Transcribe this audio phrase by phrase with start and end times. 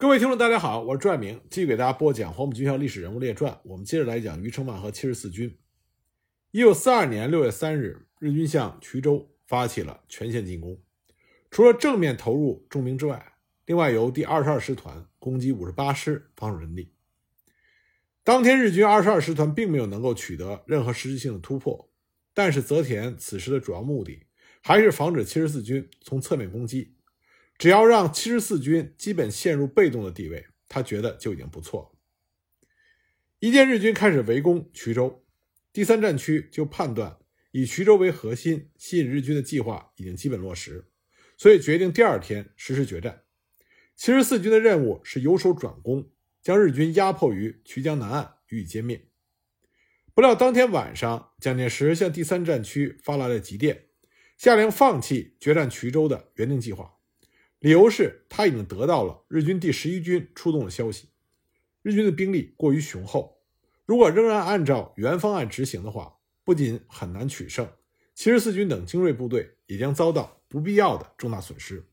[0.00, 3.52] 各位听众，大家好，我是朱爱明，继续给大家播讲《黄埔军校历史人物列传》。
[3.64, 5.54] 我们接着来讲余承万和七十四军。
[6.52, 10.80] 一九四二年六月三日，日军向衢州发起了全线进攻。
[11.50, 13.34] 除了正面投入重兵之外，
[13.66, 16.94] 另外由第二十二师团攻击五十八师防守阵地。
[18.24, 21.90] 当天，日军二十二师团并没有能够取得任何实质性的突破，
[22.32, 24.22] 但是泽田此时的主要目的
[24.62, 26.94] 还是防止七十四军从侧面攻击。
[27.60, 31.98] 只要让七十四军基本陷入被动的地位，他觉得就已经不错了。
[33.38, 35.26] 一见日军开始围攻衢州，
[35.70, 37.18] 第三战区就判断
[37.50, 40.86] 以衢州为核心吸引日军的计划已经基本落实，
[41.36, 43.24] 所以决定第二天实施决战。
[43.94, 49.06] 七十四军的任务是由守转攻，将日军压迫于衢江南岸予以歼灭。
[50.14, 53.88] 不料当天晚上，蒋介石向第三战区发来了急电，
[54.38, 56.94] 下令放弃决战衢州的原定计划。
[57.60, 61.10] 理由是他已经得到了日军第十一军出动的消息，
[61.82, 63.38] 日军的兵力过于雄厚，
[63.84, 67.70] 如果仍然按照原方案执行的话，不仅很难取胜，
[68.14, 71.86] 七十四军等精锐部队也将遭到不必要的重大损失。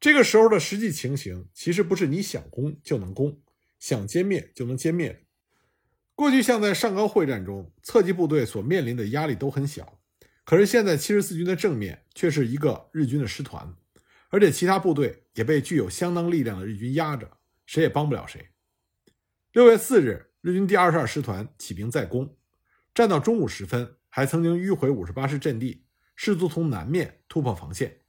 [0.00, 3.40] 这个时候的实际情形其实不是你想攻就能攻，
[3.78, 5.24] 想歼灭就能歼灭。
[6.16, 10.00] 过去像在上高会战中，侧击部队所面临的压力都很小，
[10.44, 13.72] 可是现在七十四军的正面却是一个日军的师团。
[14.30, 18.48] 而且其他部队也被具有相当力量的日军压着，谁也帮不了谁。
[19.52, 22.36] 六月四日，日军第二十二师团起兵再攻，
[22.94, 25.84] 战到中午时分，还曾经迂回五十八师阵地，
[26.14, 28.00] 试图从南面突破防线。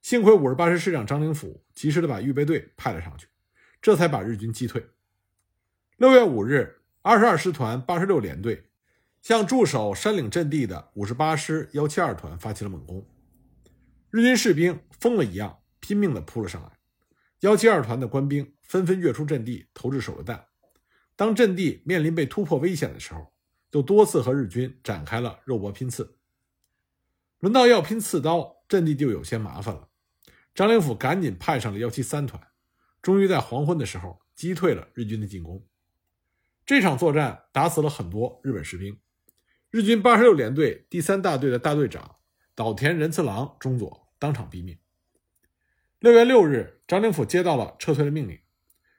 [0.00, 3.28] 幸亏五十八师师长张灵甫及时的把预备队派了上去，
[3.80, 4.84] 这才把日军击退。
[5.98, 8.70] 六月五日，二十二师团八十六联队
[9.20, 13.06] 向驻守山岭阵地的五十八师幺七二团发起了猛攻。
[14.12, 16.78] 日军士兵疯了一样拼命地扑了上来，
[17.40, 20.48] 幺七二团的官兵纷纷跃出阵地投掷手榴弹。
[21.16, 23.32] 当阵地面临被突破危险的时候，
[23.70, 26.18] 就多次和日军展开了肉搏拼刺。
[27.38, 29.88] 轮到要拼刺刀，阵地就有些麻烦了。
[30.54, 32.48] 张灵甫赶紧派上了幺七三团，
[33.00, 35.66] 终于在黄昏的时候击退了日军的进攻。
[36.66, 39.00] 这场作战打死了很多日本士兵。
[39.70, 42.16] 日军八十六联队第三大队的大队长
[42.54, 44.01] 岛田仁次郎中佐。
[44.22, 44.78] 当场毙命。
[45.98, 48.38] 六月六日，张灵甫接到了撤退的命令。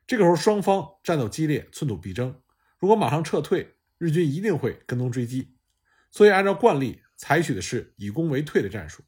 [0.05, 2.41] 这个时候，双方战斗激烈，寸土必争。
[2.77, 5.55] 如果马上撤退，日军一定会跟踪追击。
[6.11, 9.01] 所以，按照惯例，采取的是以攻为退的战术。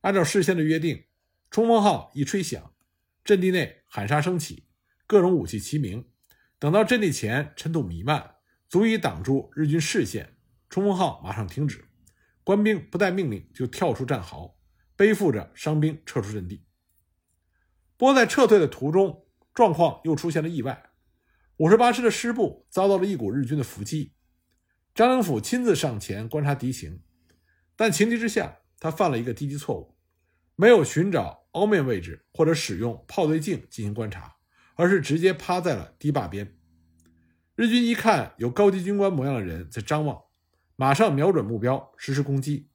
[0.00, 1.04] 按照事先的约定，
[1.50, 2.72] 冲锋号一吹响，
[3.22, 4.64] 阵地内喊杀声起，
[5.06, 6.08] 各种武器齐鸣。
[6.58, 8.36] 等到阵地前尘土弥漫，
[8.70, 10.38] 足以挡住日军视线，
[10.70, 11.84] 冲锋号马上停止，
[12.42, 14.55] 官兵不待命令就跳出战壕。
[14.96, 16.64] 背负着伤兵撤出阵地，
[17.98, 20.90] 不过在撤退的途中，状况又出现了意外。
[21.58, 24.14] 五十八师的师部遭到了一股日军的伏击，
[24.94, 27.02] 张灵甫亲自上前观察敌情，
[27.76, 29.98] 但情急之下，他犯了一个低级错误，
[30.54, 34.36] 没有寻找凹面位置或者使用炮对镜进行观察，
[34.76, 36.56] 而是直接趴在了堤坝边。
[37.54, 40.22] 日军一看有高级军官模样的人在张望，
[40.74, 42.70] 马上瞄准目标实施攻击。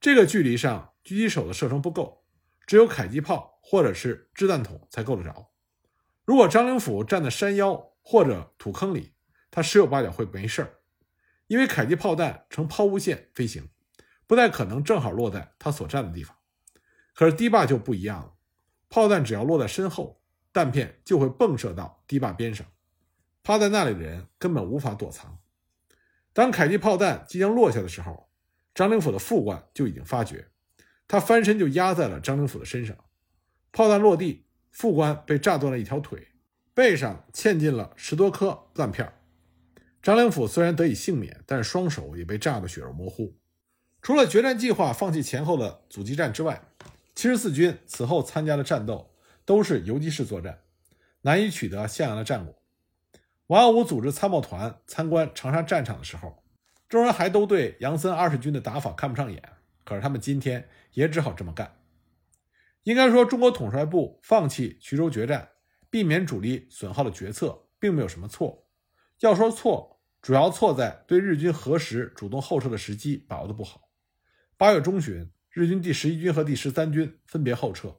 [0.00, 0.94] 这个距离上。
[1.06, 2.24] 狙击手的射程不够，
[2.66, 5.52] 只有迫击炮或者是掷弹筒才够得着。
[6.24, 9.12] 如果张灵甫站在山腰或者土坑里，
[9.52, 10.80] 他十有八九会没事儿，
[11.46, 13.68] 因为迫击炮弹呈抛物线飞行，
[14.26, 16.36] 不太可能正好落在他所站的地方。
[17.14, 18.34] 可是堤坝就不一样了，
[18.88, 20.20] 炮弹只要落在身后，
[20.52, 22.66] 弹片就会迸射到堤坝边上，
[23.44, 25.38] 趴在那里的人根本无法躲藏。
[26.32, 28.28] 当迫击炮弹即将落下的时候，
[28.74, 30.48] 张灵甫的副官就已经发觉。
[31.08, 32.96] 他翻身就压在了张灵甫的身上，
[33.72, 36.28] 炮弹落地，副官被炸断了一条腿，
[36.74, 39.12] 背上嵌进了十多颗弹片。
[40.02, 43.36] 张灵甫虽然得以幸免，但是双手也被炸得血肉模糊。
[44.02, 46.62] 除了决战计划放弃前后的阻击战之外，
[47.14, 49.12] 七十四军此后参加的战斗
[49.44, 50.60] 都是游击式作战，
[51.22, 52.54] 难以取得像样的战果。
[53.48, 56.42] 王耀武组织参谋团参观长沙战场的时候，
[56.88, 59.42] 众人还都对杨森二十军的打法看不上眼，
[59.86, 60.68] 可是他们今天。
[60.96, 61.76] 也只好这么干。
[62.84, 65.46] 应该说，中国统帅部放弃衢州决战、
[65.90, 68.66] 避免主力损耗的决策，并没有什么错。
[69.20, 73.90] 要说错，主要错在对日军何时主动后撤的时机把握的不好。
[74.56, 77.94] 八月中旬，日军第十一军和第十三军分别后撤，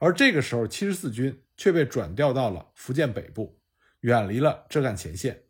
[0.00, 3.60] 而这个时候，七十四军却被转调到了福建北部，
[4.00, 5.44] 远离了浙赣前线。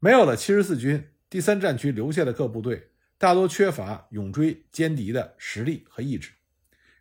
[0.00, 2.88] 没有了七十四军，第三战区留下的各部队。
[3.22, 6.32] 大多缺乏勇追歼敌的实力和意志，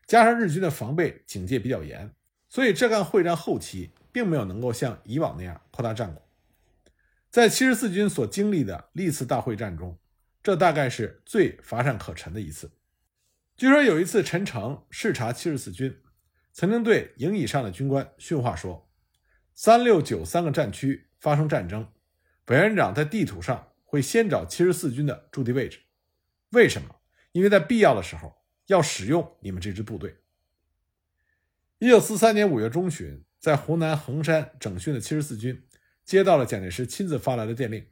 [0.06, 2.14] 加上日军的防备警戒比较严，
[2.48, 6.24] 所以浙赣会战后期并没有能够像以往那样扩大战果。
[7.32, 9.98] 在七十四军所经历的历次大会战中，
[10.44, 12.70] 这大概是最乏善可陈的一次。
[13.58, 15.98] 据说有一次，陈诚视察七十四军，
[16.54, 18.88] 曾经对营以上的军官训话说
[19.56, 21.88] ：“三六九三个战区发生战争，
[22.46, 25.80] 委员长在地图上会先找七十四军的驻地位置。
[26.52, 27.02] 为什么？
[27.34, 28.34] 因为在必要的时候
[28.68, 30.18] 要使用你们这支部队。”
[31.80, 35.66] 一九四三年五月中旬，在湖南衡山整训的七十四军
[36.06, 37.88] 接到了蒋介石亲自发来的电令，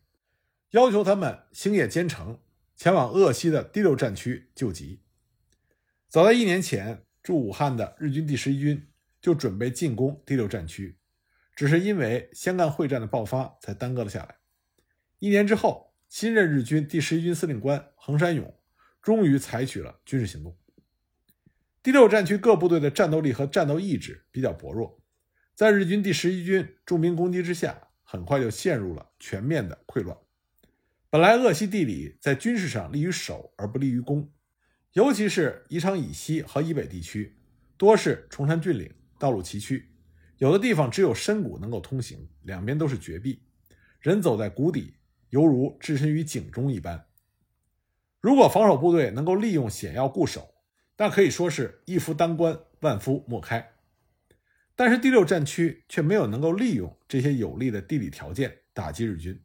[0.71, 2.39] 要求他们星夜兼程
[2.75, 5.01] 前往鄂西的第六战区救急。
[6.07, 8.87] 早在一年前，驻武汉的日军第十一军
[9.21, 10.97] 就准备进攻第六战区，
[11.55, 14.35] 只是因为湘赣会战的爆发才耽搁了下来。
[15.17, 18.59] 一年之后，新任日军第十一军司令官横山勇
[18.99, 20.57] 终于采取了军事行动。
[21.83, 24.99] 第六战区各部队的战斗力和战斗意志比较薄弱，
[25.53, 30.17] 在日军第十一军重兵攻击之下，很快就陷入了全面的溃乱。
[31.11, 34.29] 本来鄂西地理在军事上利于守而不利于攻。
[34.93, 37.37] 尤其是宜昌以西和以北地区，
[37.77, 39.83] 多是崇山峻岭，道路崎岖，
[40.37, 43.43] 有的地方只有深谷能够通行，两边都是绝壁，
[43.99, 44.95] 人走在谷底，
[45.29, 47.05] 犹如置身于井中一般。
[48.21, 50.55] 如果防守部队能够利用险要固守，
[50.97, 53.71] 那可以说是一夫当关，万夫莫开。
[54.75, 59.41] 但是第六战区却没有能够利用这些有利的地理条件打击日军，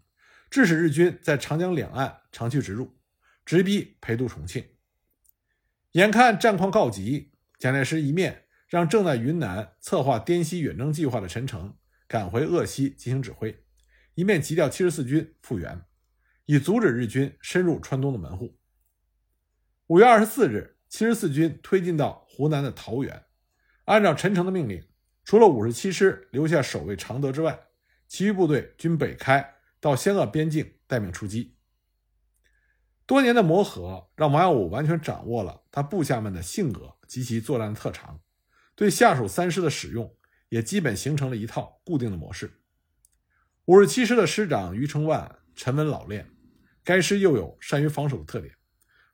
[0.50, 2.92] 致使日军在长江两岸长驱直入，
[3.44, 4.64] 直逼陪都重庆。
[5.92, 11.76] 眼看战况告急，蒋介石一面让正在云南策划滇西远征计划的陈诚
[12.08, 13.63] 赶回鄂西进行指挥，
[14.14, 15.84] 一面急调七十四军复员，
[16.46, 18.56] 以阻止日军深入川东的门户。
[19.88, 23.24] 五月二十四日，七十四军推进到湖南的桃源，
[23.86, 24.86] 按照陈诚的命令，
[25.24, 27.58] 除了五十七师留下守卫常德之外，
[28.06, 31.56] 其余部队均北开到湘鄂边境待命出击。
[33.06, 38.20] 多年的磨合让王耀武完全掌握了他部下们的性格及其作战特长，
[38.76, 40.16] 对下属三师的使用
[40.48, 42.60] 也基本形成了一套固定的模式。
[43.66, 46.30] 五十七师的师长余承万沉稳老练，
[46.84, 48.54] 该师又有善于防守的特点，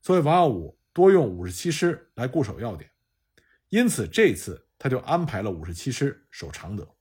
[0.02, 2.90] 所以王耀武多用五十七师来固守要点。
[3.68, 6.96] 因此，这一次他就安排了五十七师守常德。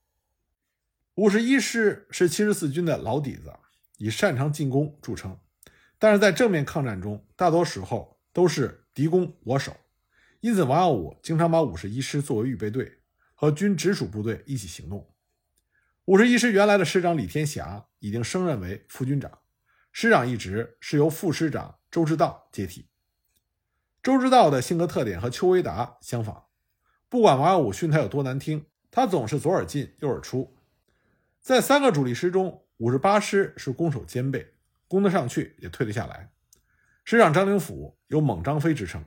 [1.16, 3.52] 五十一师是七十四军的老底子，
[3.98, 5.36] 以擅长进攻著称。
[5.98, 9.76] 但是在正面抗战中，大多时候都是敌攻我守，
[10.38, 13.00] 因此王耀武经常把五十一师作为预备队，
[13.34, 15.09] 和军直属部队一起行动。
[16.10, 19.30] 五十一师原来的师长李天霞已经升任为副军长，
[19.92, 22.88] 师长一职是由副师长周之道接替。
[24.02, 26.46] 周之道的性格特点和邱维达相仿，
[27.08, 30.56] 不管王耀武训他有多难听，他总是左耳进右耳出。
[31.40, 34.54] 在三个主力师中，五十八师是攻守兼备。
[34.88, 36.32] 攻得上去，也退得下来。
[37.04, 39.04] 师长张灵甫有“猛张飞”之称，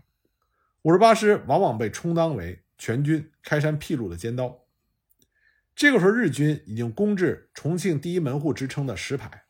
[0.84, 4.63] 五十八师往往被充当为全军开山辟路的尖刀。
[5.76, 9.46] 这个时候，日军已经攻至重庆第一门户之称的石牌。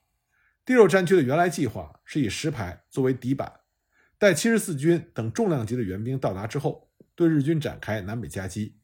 [0.66, 3.60] 第六战区的原来计划是以石牌作为底板，
[4.18, 8.80] 待七十四军等重量级的援兵到达之后，对日军展开南北夹击。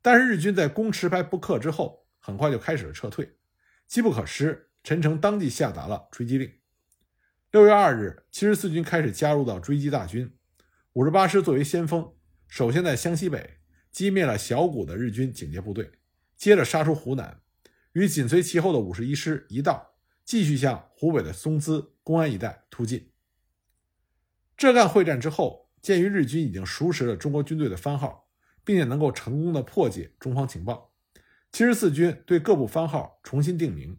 [0.00, 3.36] 但是日军在攻石牌不克之后，很快就开始了撤退，
[3.88, 6.52] 机不可失，陈诚当即下达了追击令。
[7.50, 10.32] 六月二日，七十四军开始加入到追击大军。
[10.92, 12.14] 五十八师作为先锋，
[12.46, 13.58] 首先在湘西北
[13.90, 15.90] 击灭了小股的日军警戒部队，
[16.40, 17.38] 接着杀出湖南，
[17.92, 19.92] 与紧随其后的五十一师一道
[20.24, 23.10] 继续向湖北的松滋、公安一带突进。
[24.56, 28.26] 浙赣会战之后，鉴于日军已经熟识了中国军队的番号，
[28.64, 30.94] 并且能够成功的破解中方情报，
[31.52, 33.98] 七十四军对各部番号重新定名，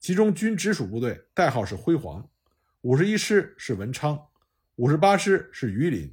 [0.00, 2.28] 其中军直属部队代号是辉煌。
[2.80, 4.26] 五十一师是文昌，
[4.74, 6.12] 五十八师是榆林，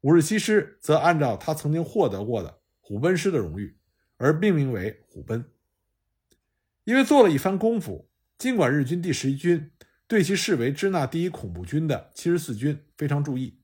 [0.00, 3.78] 五十七师则按照他曾经获得过的虎贲师的荣誉
[4.16, 5.44] 而命名为虎贲。
[6.84, 8.08] 因为做了一番功夫，
[8.38, 9.70] 尽管日军第十一军
[10.06, 13.58] 对其视为支那第一恐怖军的七十四军非常注意，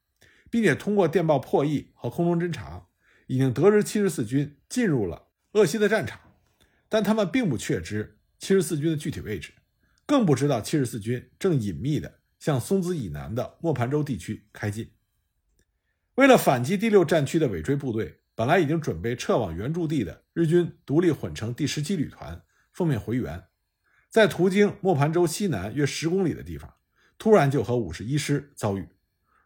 [0.51, 2.89] 并且通过电报破译和空中侦察，
[3.27, 6.21] 已经得知七十四军进入了鄂西的战场，
[6.89, 9.53] 但他们并不确知七十四军的具体位置，
[10.07, 12.21] 更不知道七十四军正隐秘的。
[12.43, 14.91] 向松滋以南的磨盘洲地区开进。
[16.17, 23.45] 为了反击第六战区的尾追部队，本来已经准备撤往原驻地的日军独立混成第十七旅团奉命回援，
[24.09, 26.73] 在途经磨盘洲西南约十公里的地方，
[27.19, 28.89] 突然就和五十一师遭遇，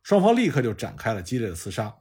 [0.02, 1.97] 双方立刻就展开了激烈的厮杀。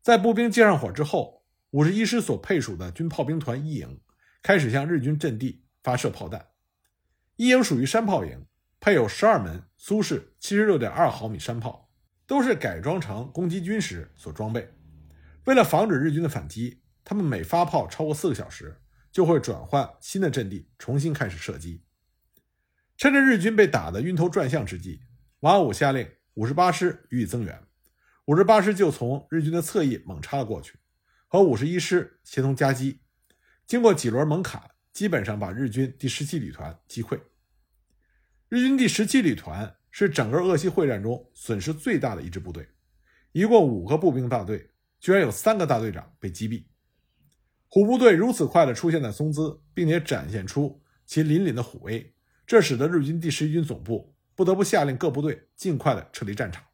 [0.00, 4.00] 在步兵接上火之后，五十一师所配属的军炮兵团一营
[4.42, 6.46] 开始向日军阵地发射炮弹。
[7.36, 8.46] 一营属于山炮营，
[8.80, 11.90] 配有十二门苏式七十六点二毫米山炮，
[12.26, 14.72] 都是改装成攻击军时所装备。
[15.44, 18.80] 为了防止日军的反击，他们每发炮超过四个小时，
[19.10, 21.82] 就会转换新的阵地，重新开始射击。
[22.96, 25.02] 趁着日军被打得晕头转向之际，
[25.40, 27.60] 王耀武下令五十八师予以增援。
[28.26, 30.78] 五十八师就从日军的侧翼猛插了过去，
[31.26, 33.00] 和五十一师协同夹击，
[33.66, 37.20] 经过几轮猛砍，基本上把日军第十七旅团击溃。
[38.48, 42.68] 日军第十七旅团是整个鄂西会战中损失最大的一支部队，
[43.32, 44.70] 一共五个步兵大队，
[45.02, 46.64] 居然有三个大队长被击毙。
[47.68, 52.14] 虎部队如此快地出现在松滋，并且展现出其凛凛的虎威，
[52.46, 56.64] 这使得日军第十一军总部不得不下令各部队尽快地撤离战场。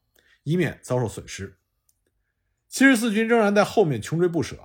[0.45, 1.59] 以免遭受损失。
[2.69, 4.57] 七十四军仍然在后面穷追不舍。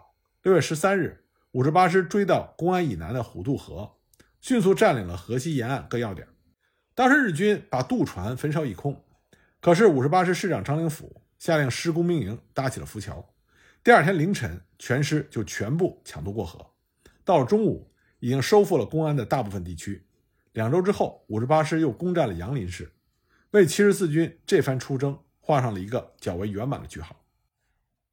[0.42, 3.98] 六月十三日，五十八师追到公安以南的虎渡河，
[4.40, 6.30] 迅速占领了河西沿岸各要点。
[6.96, 9.04] 当时日军把渡船焚烧一空，
[9.60, 13.33] 可是五十八师师长张灵甫下令施工兵营搭起了浮桥。
[13.84, 16.74] 第二天凌晨，全师就全部抢渡过河。
[17.26, 20.06] 到了中午，已经收复了公安的大部分地区。
[20.54, 22.94] 两周之后，五十八师又攻占了杨林市，
[23.52, 25.20] 为七十四军这番出征。
[25.46, 27.26] 画上了一个较为圆满的句号。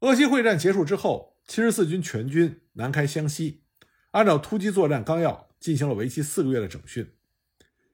[0.01, 3.63] 鄂西会战结束之后，七十四军全军南开湘西，
[4.11, 7.09] 按照突击作战纲要进行了为期四个月的整训。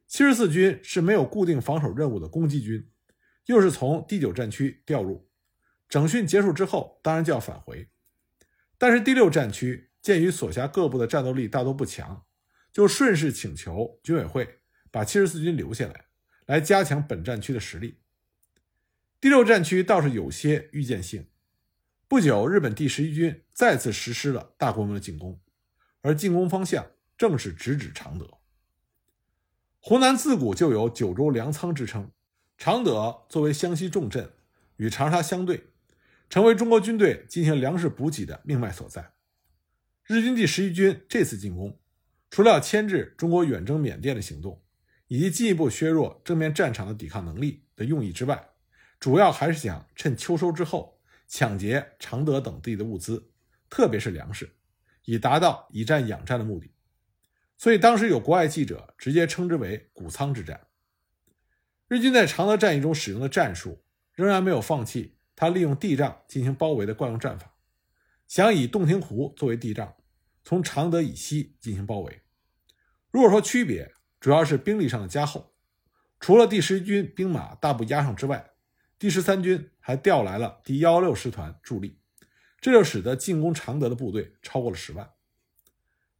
[0.06, 2.88] 七十四军是没有固定防守任务的攻击军，
[3.44, 5.28] 又是从第九战区调入，
[5.88, 7.88] 整训结束之后，当然就要返回。
[8.78, 12.24] 但是第六战区鉴于所辖各部的战斗力大多不强，
[12.72, 16.06] 就顺势请求军委会把七十四军留下来，
[16.46, 18.00] 来加强本战区的实力。
[19.20, 21.28] 第六战区倒是有些预见性。
[22.08, 25.40] 不久，日本第十一军再次实施了大规模的进攻，
[26.02, 26.86] 而进攻方向
[27.18, 28.38] 正是直指常德。
[29.80, 32.12] 湖南自古就有九州粮仓之称，
[32.58, 34.32] 常德作为湘西重镇，
[34.76, 35.68] 与长沙相对，
[36.28, 39.12] 成为中国军队进行粮食补给的命脉所在。
[40.04, 41.78] 日军第十一军这次进攻，
[42.30, 44.62] 除了要牵制中国远征缅甸的行动，
[45.08, 48.50] 以及进一步削弱正面战场的抵抗能力的用意之外，
[48.98, 53.30] 主要还是想趁秋收之后抢劫常德等地的物资，
[53.68, 54.56] 特别是粮食，
[55.04, 56.72] 以达到以战养战的目的。
[57.58, 60.66] 所以当时有国外记者直接称之为“谷仓之战”。
[61.88, 67.54] 日军在常德战役中使用的战术，仍然没有放弃他利用地障进行包围的惯用战法，
[68.26, 69.94] 想以洞庭湖作为地障，
[70.42, 72.22] 从常德以西进行包围。
[73.12, 75.54] 如果说区别，主要是兵力上的加厚，
[76.18, 78.50] 除了第十一军兵马大部压上之外。
[78.98, 82.00] 第十三军还调来了第幺六师团助力，
[82.62, 85.10] 这就使得进攻常德的部队超过了十万。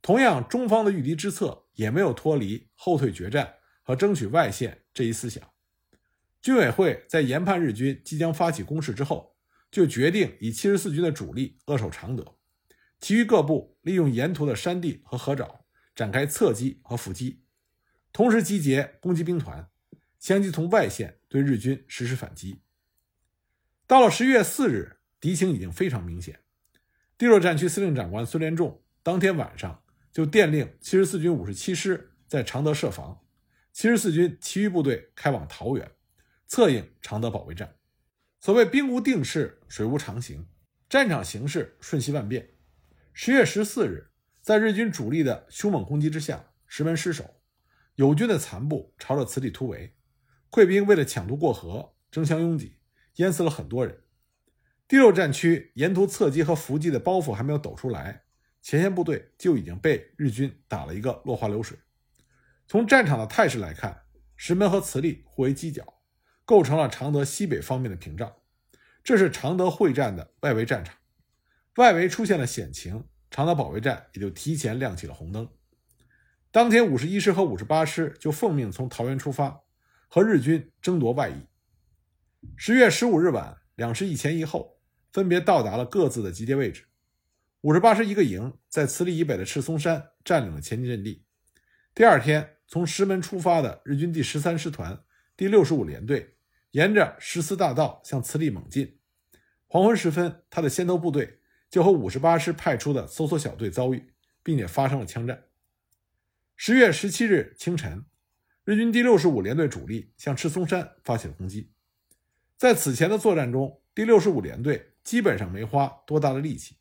[0.02, 5.42] 同样，中方的御敌之策也没有脱离后退决战和争取外线这一思想。
[6.46, 9.34] 军委会在研判日军即将发起攻势之后，
[9.68, 12.36] 就决定以七十四军的主力扼守常德，
[13.00, 15.62] 其余各部利用沿途的山地和河沼
[15.92, 17.42] 展开侧击和伏击，
[18.12, 19.68] 同时集结攻击兵团，
[20.20, 22.62] 相继从外线对日军实施反击。
[23.88, 26.38] 到了十一月四日，敌情已经非常明显。
[27.18, 33.20] 第六战区司令长官孙连仲当天晚上就电令七十四军五十七师在常德设防，
[33.72, 35.90] 七十四军其余部队开往桃园，
[36.46, 37.76] 策应常德保卫战。
[38.40, 40.46] 所谓兵无定势，水无常形，
[40.88, 42.50] 战场形势瞬息万变。
[43.12, 44.10] 十月十四日，
[44.40, 47.40] 在日军主力的凶猛攻击之下，石门失守，
[47.94, 49.94] 友军的残部朝着此地突围，
[50.50, 52.76] 溃兵为了抢渡过河，争相拥挤。
[53.16, 54.02] 淹死了很多人。
[54.86, 58.24] 第六战区沿途侧击和伏击的包袱还没有抖出来，
[58.60, 61.78] 前线部队就已经被日军打了一个落花流水。
[62.68, 64.02] 从战场的态势来看，
[64.36, 65.94] 石门和慈利互为犄角，
[66.46, 68.32] 构成了常德西北方面的屏障。
[69.04, 70.96] 这是常德会战的外围战场，
[71.76, 75.48] 外围出现了险情，常德保卫战也就提前亮起了红灯。
[76.50, 79.60] 当天，五十一师和五十八师就奉命从桃园出发，
[80.08, 81.34] 和日军争夺外夷。
[82.56, 84.78] 十月十五日晚，两师一前一后，
[85.12, 86.86] 分别到达了各自的集结位置。
[87.62, 91.24] 五十八师一个营在慈利以北的赤松山占领了前进阵地。
[91.94, 95.02] 第二天，从石门出发的日军第十三师团
[95.36, 96.35] 第六十五联队，
[96.76, 98.98] 沿着十四大道向慈利猛进。
[99.66, 101.40] 黄昏时分，他的先头部队
[101.70, 105.44] 就和五十八师派出的搜索小队遭遇，并且发生了枪战。
[106.54, 108.04] 十月十七日清晨，
[108.64, 111.72] 日军第六十五联队主力向赤松山发起了攻击。
[112.58, 116.76] 在此前的作战中，第六十五联队基本上没花多大的力气，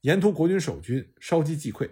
[0.00, 1.88] 沿途国军守军稍击即溃。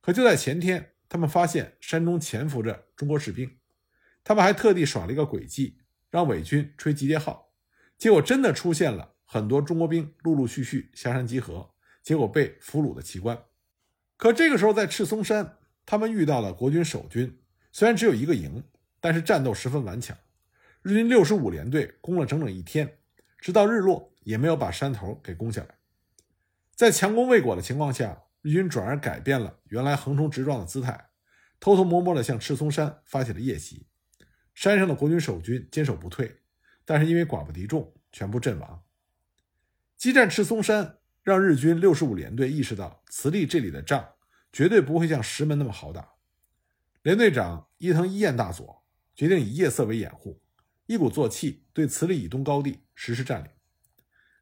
[0.00, 3.58] 可就在前天，他们发现山中潜伏着中国士兵，
[4.24, 5.78] 他们还特地耍了一个诡计，
[6.10, 7.52] 让伪军吹集结号，
[7.96, 11.70] 结果真的出现了很多中国兵陆陆续续下山集合，
[12.02, 13.38] 结果被俘虏的奇观。
[14.16, 17.40] 可这个时候，在赤松山，他们遇到了国军守军，
[17.72, 18.64] 虽然只有一个营，
[19.00, 20.16] 但是战斗十分顽强。
[20.82, 22.98] 日军六十五联队攻了整整一天，
[23.38, 25.74] 直到日落也没有把山头给攻下来。
[26.74, 31.10] 在强攻未果的情况下，日军转而改变了原来横冲直撞的姿态，
[31.58, 33.87] 偷偷摸摸地向赤松山发起了夜袭。
[34.60, 36.40] 山上的国军守军坚守不退，
[36.84, 38.82] 但是因为寡不敌众，全部阵亡。
[39.96, 44.14] 激战赤松山，让日军六十五联队意识到慈利这里的仗
[44.52, 46.14] 绝对不会像石门那么好打。
[47.02, 48.82] 连队长伊藤一彦大佐
[49.14, 50.42] 决定以夜色为掩护，
[50.86, 53.50] 一鼓作气对慈利以东高地实施占领。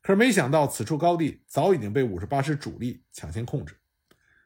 [0.00, 3.76] 可是没想到，此处高地早已经被五十八师主力抢先控制。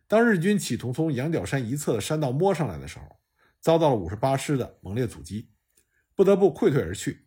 [0.09, 3.21] 当日军企图从羊角山一侧的山道摸上来的时候，
[3.61, 5.49] 遭到了五十八师的猛烈阻击，
[6.21, 7.25] 不得不溃退而去。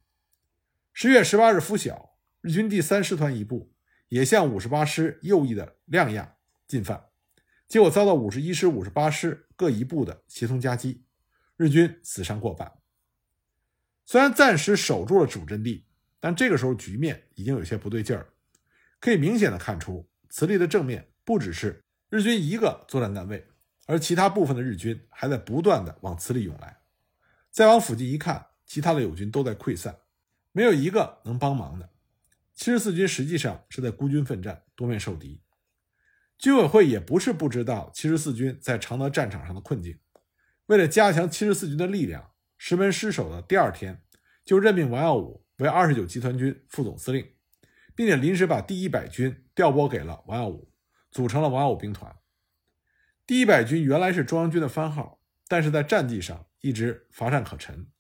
[0.94, 3.74] 十月十八日拂晓，日军第三师团一部
[4.10, 6.36] 也向五十八师右翼的亮亚
[6.68, 7.06] 进犯，
[7.68, 11.06] 结果遭到五十一师、五十八师各一部的协同夹击，
[11.58, 12.72] 日军死伤过半。
[14.06, 15.88] 虽然暂时守住了主阵地。
[16.20, 18.28] 但这个时候局面已经有些不对劲儿，
[19.00, 23.48] 可以明显的看出，磁力的正面不只是日军一个作战单位，
[23.88, 26.78] 而其他部分的日军还在不断的往磁力涌来。
[27.50, 30.00] 再往附近一看，其他的友军都在溃散，
[30.52, 31.92] 没有一个能帮忙的。
[32.56, 35.44] 七十四军实际上是在孤军奋战，多面受敌。
[36.40, 40.00] 军委会也不是不知道七十四军在常德战场上的困境，
[40.66, 44.02] 为了加强七十四军的力量，石门失守的第二天，
[44.44, 45.46] 就任命王耀武。
[45.58, 47.30] 为二十九集团军副总司令，
[47.94, 50.74] 并且临时把第一百军调拨给了王耀武，
[51.12, 52.18] 组成了王耀武兵团。
[53.28, 57.93] 第一百军原来是中央军的番号，但是在战绩上一直乏善可陈。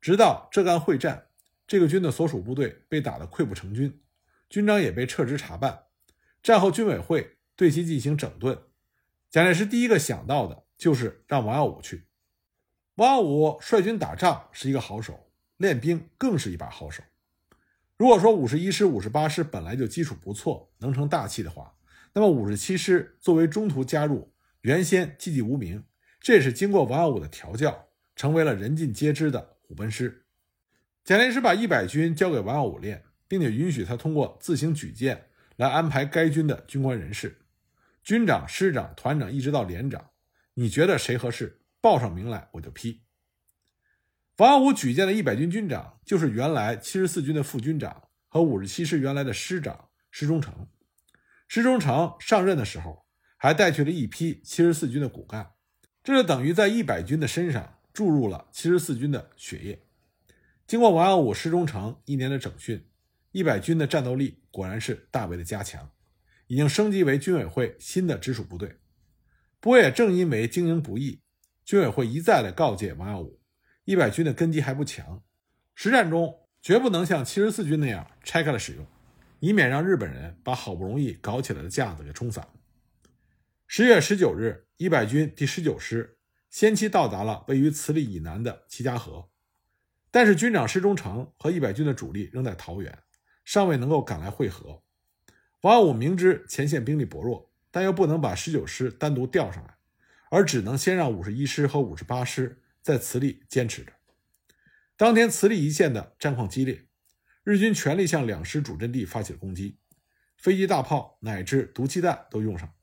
[0.00, 1.26] 直到浙赣会战，
[1.66, 4.00] 这个军的所属部队被打得溃不成军，
[4.48, 5.84] 军长也被撤职查办。
[6.42, 8.58] 战后军委会对其进行整顿，
[9.30, 12.04] 蒋介石第一个想到的就是让王耀武去。
[12.96, 15.24] 王耀武率军打仗是一个好手。
[15.58, 17.02] 练兵更是一把好手。
[17.96, 21.74] 如果说五十一师、五十八师本来就基础不错，能成大器的话，
[22.12, 25.82] 那么五十七师作为中途加入，原先寂寂无名，
[26.20, 30.24] 这也是经过王耀武的调教，成为了人尽皆知的虎贲师。
[31.04, 37.42] 蒋介石把一百军交给王耀武练，并且允许他通过自行举荐来安排该军的军官人事，
[38.02, 40.10] 军长、师长、团长，一直到连长，
[40.54, 43.02] 你觉得谁合适，报上名来，我就批。
[44.38, 50.66] 王耀武举荐的一百军军长，就是原来七十四军的副军长和五十七师原来的师长施忠诚。
[51.48, 53.04] 施忠诚上任的时候，
[53.36, 55.52] 还带去了一批七十四军的骨干，
[56.04, 59.82] 这就等于在一百军的身上注入了七十四军的血液。
[60.68, 62.86] 经过王耀武、施忠诚一年的整训，
[63.32, 65.90] 一百军的战斗力果然是大为的加强，
[66.46, 68.76] 已经升级为军委会新的直属部队。
[69.58, 71.22] 不过也正因为经营不易，
[71.64, 73.40] 军委会一再的告诫王耀武。
[73.84, 75.24] 一百军的根基还不强，
[75.74, 76.32] 实战中
[76.62, 78.86] 绝不能像七十四军那样拆开了使用，
[79.40, 82.46] 以免让日本人把好不容易搞起来的架子给冲散。
[83.66, 86.17] 十月十九日，一百军第十九师
[86.58, 89.28] 先期到达了位于慈利以南的齐家河，
[90.10, 92.98] 但是军长施中诚和一百军的主力仍在桃园，
[93.44, 94.82] 尚未能够赶来会合。
[95.60, 99.76] 王耀武明知前线兵力薄弱，但又不能把十九师单独调上来，
[100.32, 102.60] 而只能先让五十一师和五十八师。
[102.82, 103.92] 在慈利坚持着。
[104.96, 106.88] 当天，慈利一线的战况激烈，
[107.44, 109.78] 日军全力向两师主阵地发起了攻击，
[110.36, 112.74] 飞机、大炮乃至毒气弹都用上。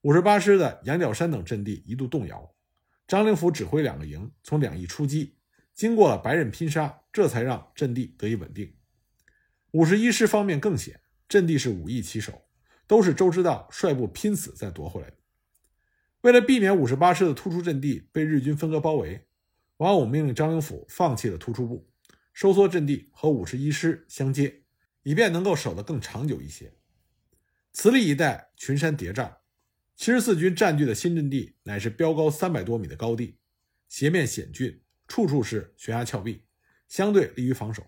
[0.00, 2.52] 五十八师的羊角山等阵地一度动摇，
[3.06, 5.36] 张灵甫指挥两个营从两翼出击，
[5.72, 8.74] 经过了白刃拼杀，这才让阵地得以稳定。
[9.70, 12.48] 五十一师方面更险，阵地是五翼齐守，
[12.86, 15.16] 都是周知道率部拼死再夺回来的。
[16.22, 19.28] 为了避免五十八师的突出阵地被日军分割包围，
[19.76, 21.88] 王耀武命令张灵甫放弃了突出部，
[22.32, 24.62] 收缩阵地和五十一师相接，
[25.04, 26.72] 以便能够守得更长久一些。
[27.72, 29.30] 慈利一带群山叠嶂，
[29.96, 33.38] 七十四军占据的新阵地乃是标高三百多米的高地，
[33.88, 36.44] 斜面险峻，处处是悬崖峭壁，
[36.86, 37.86] 相对利于防守。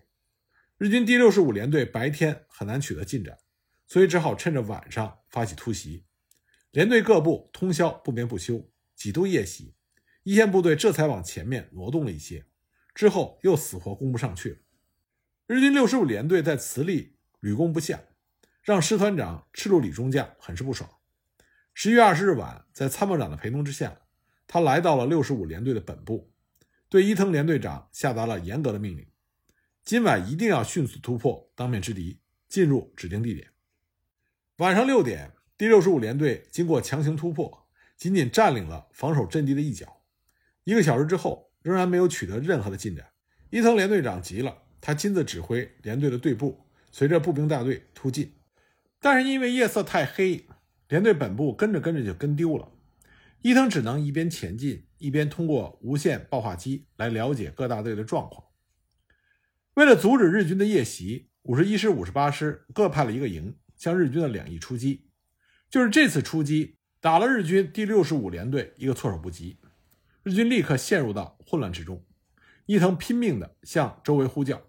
[0.79, 3.37] 日军第六十五联队白天很难取得进展，
[3.85, 6.05] 所以只好趁着晚上发起突袭。
[6.71, 9.75] 连队各部通宵不眠不休，几度夜袭，
[10.23, 12.47] 一线部队这才往前面挪动了一些，
[12.95, 14.57] 之后又死活攻不上去了。
[15.45, 18.01] 日军六十五联队在慈利屡攻不下，
[18.63, 20.89] 让师团长赤鹿李中将很是不爽。
[21.81, 24.01] 十一月二十日晚，在参谋长的陪同之下，
[24.47, 26.29] 他来到了六十五联队的本部，
[26.89, 29.07] 对伊藤联队长下达了严格的命令：
[29.85, 33.47] 今晚一定要迅速突破当面之敌，进入指定地点。
[34.57, 37.65] 晚上六点，第六十五联队经过强行突破，
[37.95, 40.01] 仅仅占领了防守阵地的一角。
[40.65, 43.07] 一个小时之后，仍然没有取得任何的进展。
[43.51, 48.35] 伊藤联队长急了，他亲自指挥连队的队部随着步兵大队突进，
[48.99, 50.45] 但是因为夜色太黑。
[50.89, 52.71] 连队本部跟着跟着就跟丢了，
[53.41, 58.43] 伊藤只能一边前进，一边通过无线报话机来了解各大队的状况。
[59.75, 65.09] 为了阻止日军的夜袭，五十一师、五十八师各派了一个营向日军的两翼出击。
[65.69, 69.59] 就是这次出击，打了日军第六十五联队一个措手不及，
[70.23, 72.03] 日军立刻陷入到混乱之中。
[72.65, 74.59] 伊藤拼命地向周围呼叫，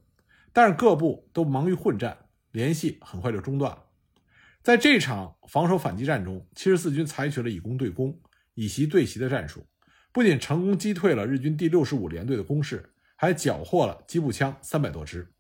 [0.53, 3.87] 但是各部都忙于混战，联系很快就中断了。
[4.63, 8.21] 在这场防守反击战中，七十四军采取了以攻对攻、
[8.55, 9.67] 以袭对袭的战术，
[10.13, 15.33] 不仅成功击退了日军第六十五联队的攻势，还缴获了机步枪三百多支。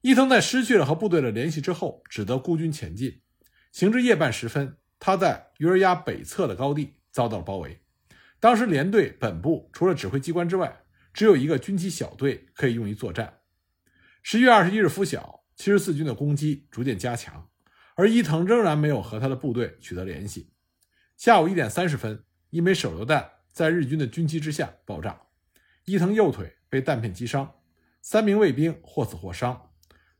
[0.00, 3.20] 伊藤在失去了和部队的联系之后，只得孤军前进。
[3.72, 7.80] 行至夜半时分，他在鱼儿崖北侧的高地遭到了包围。
[8.38, 13.40] 当时连队本部除了指挥机关之外，只有一个军机小队可以用于作战。
[14.22, 17.48] 十一月二十一日拂晓，七十四军的攻击逐渐加强。
[17.94, 20.50] 而伊藤仍然没有和他的部队取得联系。
[21.16, 25.22] 下午一点三十分，一枚手榴弹在日军的军机之下爆炸，
[25.84, 27.54] 伊藤右腿被弹片击伤，
[28.02, 29.70] 三名卫兵或死或伤。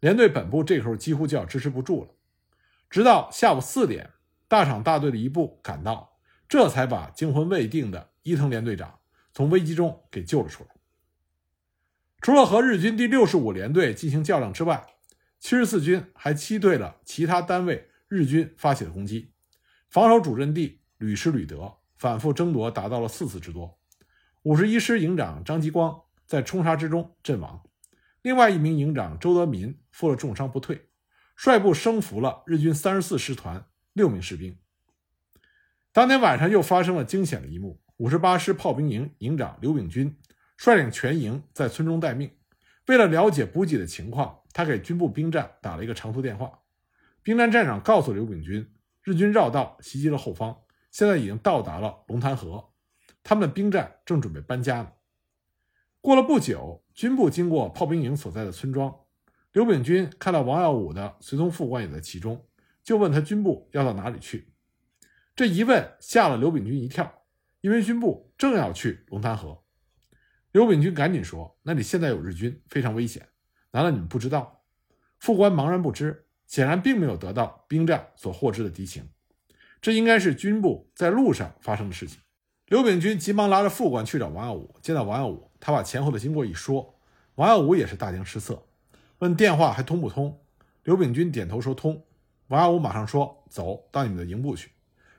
[0.00, 2.10] 连队本部这时候几乎就要支持不住了。
[2.88, 4.10] 直到下午四点，
[4.46, 9.00] 大厂大队的一部赶到，这才把惊魂未定的伊藤连队长
[9.32, 10.70] 从危机中给救了出来。
[12.20, 14.93] 除了和日军第六十五联队进行较量之外，
[15.44, 19.30] 七十四军还击退了其他单位日军发起的攻击，
[19.90, 23.78] 防守主阵地屡失屡得，反复争夺达到了四次之多。
[24.44, 27.62] 五十一师营长张吉光在冲杀之中阵亡，
[28.22, 30.88] 另外一名营长周德民负了重伤不退，
[31.36, 34.56] 率部生俘了日军三十四师团六名士兵。
[35.92, 40.16] 当天晚上又发生了惊险的一幕：五十八师炮兵营营长刘炳军
[40.56, 42.30] 率领全营在村中待命，
[42.86, 44.40] 为了了解补给的情况。
[44.56, 46.60] 他给军部兵站打了一个长途电话，
[47.24, 50.56] 兵站站长告诉刘秉军，日军绕道袭击了后方，
[50.92, 52.70] 现在已经到达了龙潭河，
[53.24, 54.92] 他们的兵站正准备搬家呢。
[56.00, 58.94] 过了不久，军部经过炮兵营所在的村庄，
[59.50, 62.46] 刘秉军看到王耀武的随从副官也在其中，
[62.84, 64.54] 就问他军部要到哪里去。
[65.34, 67.24] 这一问吓了刘秉军一跳，
[67.60, 69.63] 因为军部正要去龙潭河。
[70.54, 73.26] 刘秉军赶紧说：“那里现在有日军，非常危险。”
[73.72, 74.62] 难道你们不知道？
[75.18, 79.08] 副官茫然不知，显然并没有得到兵站所获知的敌情。
[79.80, 82.20] 这应该是军部在路上发生的事情。
[82.66, 84.76] 刘秉军急忙拉着副官去找王耀武。
[84.80, 87.00] 见到王耀武，他把前后的经过一说，
[87.34, 88.64] 王耀武也是大惊失色，
[89.18, 90.40] 问电话还通不通。
[90.84, 92.00] 刘秉军点头说通。
[92.46, 94.70] 王耀武马上说：“走到你们的营部去。”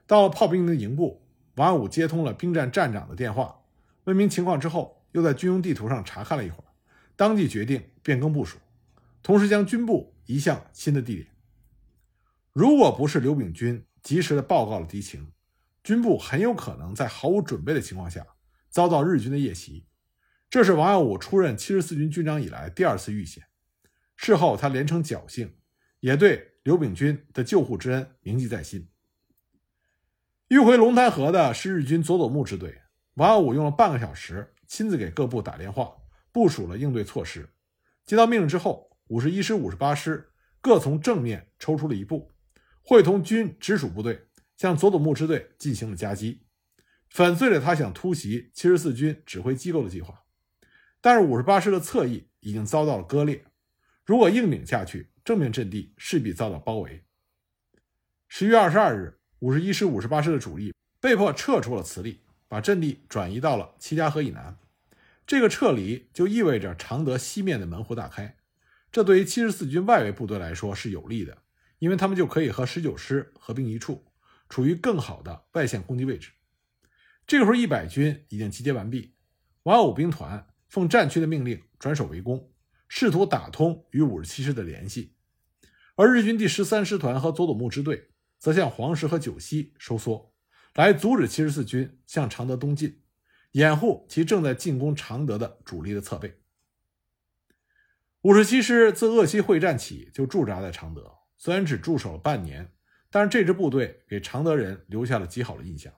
[0.07, 3.63] 到了炮兵营的营部，王耀武接通了兵站站长的电话，
[4.05, 6.65] 问明情况之后，又在军用地图上查看了一会儿。
[7.15, 8.57] 当即决定变更部署，
[9.23, 11.27] 同时将军部移向新的地点。
[12.51, 15.31] 如果不是刘秉军及时的报告了敌情，
[15.81, 18.27] 军部很有可能在毫无准备的情况下
[18.69, 19.85] 遭到日军的夜袭。
[20.49, 23.45] 这是王耀武出任七十四军军长以来第二次遇险。
[24.17, 25.55] 事后他连称侥幸，
[26.01, 28.89] 也对刘秉军的救护之恩铭记在心。
[30.49, 32.81] 迂回龙潭河的是日军佐佐木支队，
[33.13, 35.95] 王耀武用了半个小时亲自给各部打电话。
[36.31, 37.49] 部署了应对措施。
[38.05, 42.33] 接到命令之后，五十一师、五十八师各从正面抽出了一部，
[42.81, 46.45] 会同军直属部队向佐佐木支队进行了夹击，
[47.09, 50.25] 粉碎了他想突袭七十四军指挥机构的计划。
[50.99, 53.45] 但是五十八师的侧翼已经遭到了割裂，
[54.03, 57.05] 如果硬顶下去，正面阵地势必遭到包围。
[58.27, 62.24] 十月二十二日，五十一师、五十八师的主力被迫撤出了慈利，
[62.55, 64.57] 把阵地转移到了七家河以南。
[65.27, 68.37] 这个撤离就意味着常德西面的门户大开，
[68.93, 71.39] 这对于七十四军外围部队来说是有利的，
[71.79, 74.05] 因为他们就可以和十九师合并一处，
[74.47, 76.31] 处于更好的外线攻击位置。
[77.27, 79.15] 这个时候，一百军已经集结完毕，
[79.63, 82.53] 王耀武兵团奉战区的命令转守为攻，
[82.87, 85.17] 试图打通与五十七师的联系，
[85.97, 90.31] 而日军第十三师团和佐佐木支队则向黄石和九溪收缩，
[90.75, 93.01] 来阻止七十四军向常德东进。
[93.53, 96.35] 掩护其正在进攻常德的主力的侧背。
[98.21, 102.73] 五十七师自鄂西会战起就驻扎在常德，虽然只驻守了半年，
[103.09, 105.93] 但是这支部队给常德人留下了极好的印象。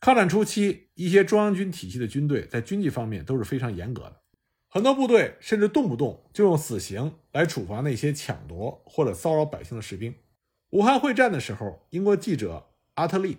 [0.00, 4.20] 抗战初期，一些中央军体系的军队在军纪方面都是非常严格的，
[4.68, 10.14] 很多部队甚至动不动就用死刑来处罚那些抢夺或者骚扰百姓的士兵。
[10.70, 13.38] 武汉会战的时候，英国记者阿特利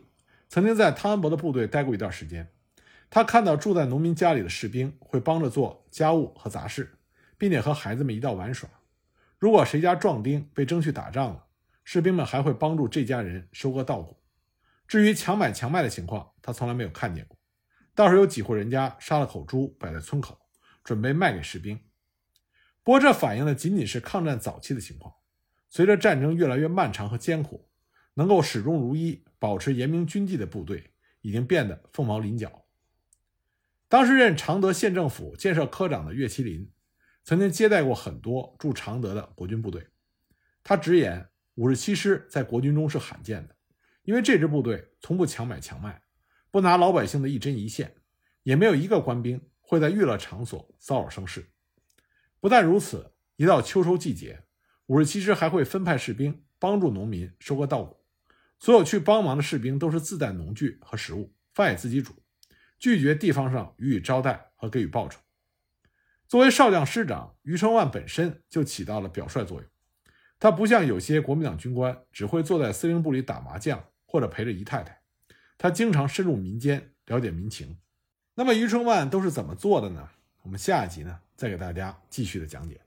[0.55, 2.49] 曾经在汤恩伯的部队待过一段时间。
[3.09, 6.97] 他看到住在农民家里的士兵会帮着做家务和杂事，
[7.37, 8.69] 并且和孩子们一道玩耍。
[9.37, 11.47] 如果谁家壮丁被征去打仗了，
[11.83, 14.15] 士兵们还会帮助这家人收割稻谷。
[14.87, 17.37] 至于强买强卖的情况，他从来没有看见过。
[17.93, 20.39] 倒是有几户人家杀了口猪摆在村口，
[20.85, 21.77] 准备卖给士兵。
[22.81, 25.15] 不过这反映的仅仅是抗战早期的情况。
[25.69, 27.67] 随着战争越来越漫长和艰苦，
[28.13, 32.65] 能够始终如一、保持严明军纪的部队已经变得凤毛麟角。
[33.87, 36.71] 当时任常德县政府建设科长的岳麒麟，
[37.23, 39.87] 曾经接待过很多驻常德的国军部队。
[40.63, 43.55] 他直言，五十七师在国军中是罕见的，
[44.03, 46.01] 因为这支部队从不强买强卖，
[46.49, 47.95] 不拿老百姓的一针一线，
[48.43, 51.51] 也没有一个官兵会在娱乐场所骚扰生事。
[52.39, 54.43] 不但如此，一到秋收季节，
[54.87, 58.04] 五十七师还会分派士兵帮助农民收割稻谷。
[58.59, 62.13] 所有去帮忙的士兵都是自带农具和食物，饭也自己煮。
[62.79, 65.19] 拒绝地方上予以招待和给予报酬。
[66.27, 69.69] 作为少将师长，余承万本身就起到了表率作用。
[70.39, 75.01] 他不像有些国民党军官，只会坐在司令部里打麻将或者陪着姨太太。
[75.57, 77.77] 他经常深入民间，了解民情。
[78.35, 80.09] 那么余承万都是怎么做的呢？
[80.41, 82.81] 我们下一集呢，再给大家继续的讲解。